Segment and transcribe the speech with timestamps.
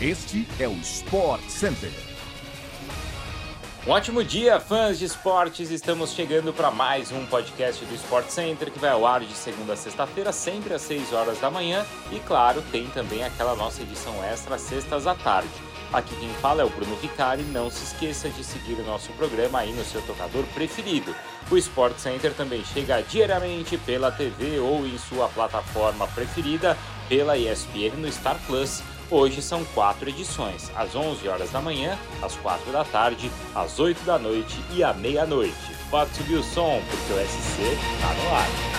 [0.00, 1.90] Este é o Sport Center.
[3.84, 5.72] Um ótimo dia, fãs de esportes!
[5.72, 9.72] Estamos chegando para mais um podcast do Sport Center que vai ao ar de segunda
[9.72, 11.84] a sexta-feira, sempre às 6 horas da manhã.
[12.12, 15.50] E claro, tem também aquela nossa edição extra às sextas à tarde.
[15.92, 17.42] Aqui quem fala é o Bruno Vicari.
[17.42, 21.12] Não se esqueça de seguir o nosso programa aí no seu tocador preferido.
[21.50, 27.96] O Sport Center também chega diariamente pela TV ou em sua plataforma preferida, pela ESPN
[27.96, 28.80] no Star Plus.
[29.10, 34.04] Hoje são quatro edições, às 11 horas da manhã, às 4 da tarde, às 8
[34.04, 35.56] da noite e à meia-noite.
[35.90, 38.77] Pode subir o som, porque o SC está no ar.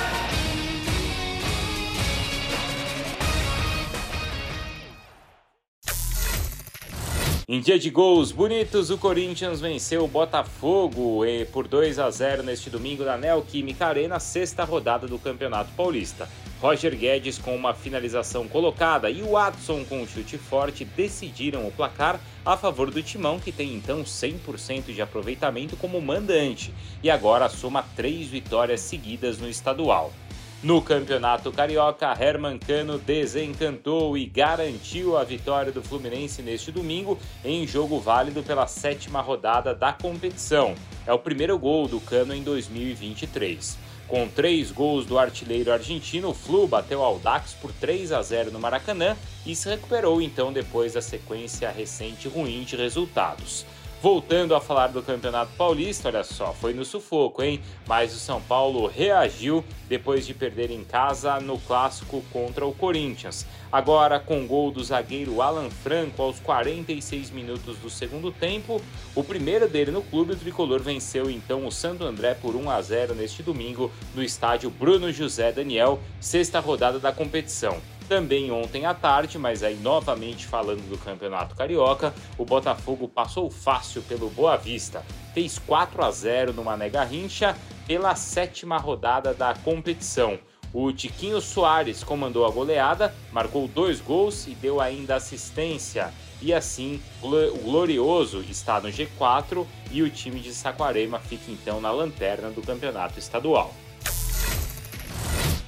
[7.52, 11.21] Em dia de gols bonitos, o Corinthians venceu o Botafogo
[11.52, 16.30] por 2 a 0 neste domingo na Neoquímica Arena, sexta rodada do Campeonato Paulista.
[16.62, 21.71] Roger Guedes com uma finalização colocada e o Watson com um chute forte decidiram o
[21.71, 27.49] placar a favor do Timão, que tem então 100% de aproveitamento como mandante e agora
[27.49, 30.13] soma três vitórias seguidas no estadual.
[30.62, 37.66] No Campeonato Carioca, Herman Cano desencantou e garantiu a vitória do Fluminense neste domingo em
[37.66, 40.76] jogo válido pela sétima rodada da competição.
[41.07, 43.77] É o primeiro gol do Cano em 2023.
[44.05, 48.51] Com três gols do artilheiro argentino, o Flu bateu ao Dax por 3 a 0
[48.51, 53.66] no Maracanã e se recuperou então depois da sequência recente ruim de resultados.
[54.01, 57.61] Voltando a falar do Campeonato Paulista, olha só, foi no sufoco, hein?
[57.85, 63.45] Mas o São Paulo reagiu depois de perder em casa no clássico contra o Corinthians.
[63.70, 68.81] Agora, com gol do zagueiro Alan Franco aos 46 minutos do segundo tempo,
[69.13, 72.81] o primeiro dele no clube, o tricolor venceu então o Santo André por 1 a
[72.81, 77.81] 0 neste domingo no estádio Bruno José Daniel, sexta rodada da competição.
[78.09, 84.01] Também ontem à tarde, mas aí novamente falando do Campeonato Carioca, o Botafogo passou fácil
[84.01, 85.06] pelo Boa Vista.
[85.31, 90.39] Fez 4 a 0 no Mané Garrincha pela sétima rodada da competição.
[90.73, 96.12] O Tiquinho Soares comandou a goleada, marcou dois gols e deu ainda assistência.
[96.41, 97.29] E assim, o
[97.59, 103.19] Glorioso está no G4 e o time de Saquarema fica então na lanterna do campeonato
[103.19, 103.72] estadual.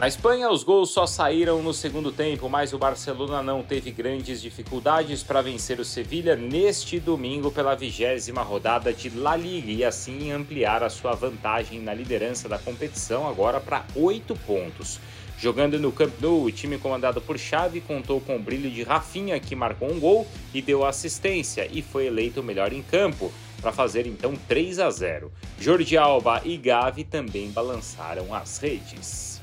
[0.01, 4.41] Na Espanha, os gols só saíram no segundo tempo, mas o Barcelona não teve grandes
[4.41, 10.31] dificuldades para vencer o Sevilha neste domingo pela vigésima rodada de La Liga e assim
[10.31, 14.99] ampliar a sua vantagem na liderança da competição agora para oito pontos.
[15.37, 19.39] Jogando no Camp Nou, o time comandado por Xavi contou com o brilho de Rafinha,
[19.39, 23.31] que marcou um gol e deu assistência e foi eleito o melhor em campo
[23.61, 25.31] para fazer então 3 a 0.
[25.59, 29.39] Jordi Alba e Gavi também balançaram as redes.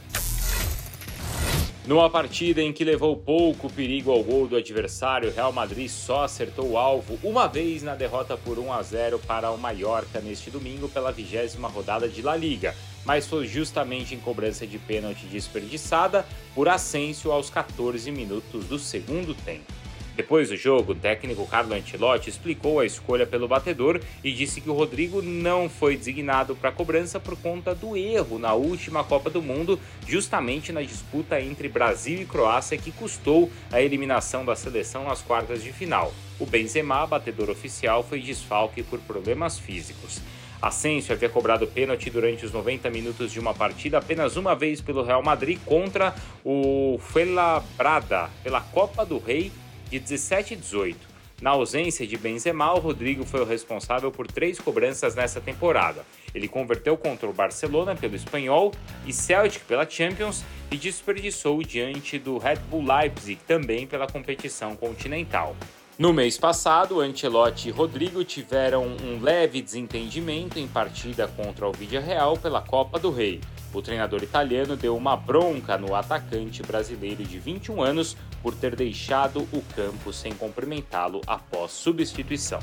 [1.88, 6.72] Numa partida em que levou pouco perigo ao gol do adversário, Real Madrid só acertou
[6.72, 10.86] o alvo uma vez na derrota por 1 a 0 para o Mallorca neste domingo
[10.90, 16.68] pela vigésima rodada de La Liga, mas foi justamente em cobrança de pênalti desperdiçada por
[16.68, 19.72] Asensio aos 14 minutos do segundo tempo.
[20.18, 24.68] Depois do jogo, o técnico Carlo Ancelotti explicou a escolha pelo batedor e disse que
[24.68, 29.30] o Rodrigo não foi designado para a cobrança por conta do erro na última Copa
[29.30, 29.78] do Mundo,
[30.08, 35.62] justamente na disputa entre Brasil e Croácia que custou a eliminação da seleção nas quartas
[35.62, 36.12] de final.
[36.40, 40.20] O Benzema, batedor oficial, foi desfalque por problemas físicos.
[40.60, 45.04] Asensio havia cobrado pênalti durante os 90 minutos de uma partida apenas uma vez pelo
[45.04, 46.12] Real Madrid contra
[46.44, 49.52] o Fuenlabrada pela Copa do Rei
[49.90, 51.18] de 17 e 18.
[51.40, 56.04] Na ausência de Benzema, o Rodrigo foi o responsável por três cobranças nessa temporada.
[56.34, 58.72] Ele converteu contra o Barcelona pelo Espanhol
[59.06, 65.56] e Celtic pela Champions e desperdiçou diante do Red Bull Leipzig também pela competição continental.
[65.98, 72.00] No mês passado, Ancelotti e Rodrigo tiveram um leve desentendimento em partida contra o Vídea
[72.00, 73.40] Real pela Copa do Rei.
[73.74, 79.40] O treinador italiano deu uma bronca no atacante brasileiro de 21 anos por ter deixado
[79.52, 82.60] o campo sem cumprimentá-lo após substituição.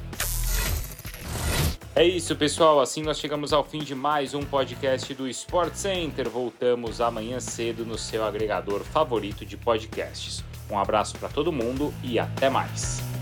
[1.94, 2.80] É isso, pessoal.
[2.80, 6.30] Assim nós chegamos ao fim de mais um podcast do Sport Center.
[6.30, 10.42] Voltamos amanhã cedo no seu agregador favorito de podcasts.
[10.72, 13.15] Um abraço para todo mundo e até mais.